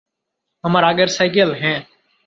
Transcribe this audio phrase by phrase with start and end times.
[0.63, 1.79] আমার আগের সাইকেল, হ্যাঁ।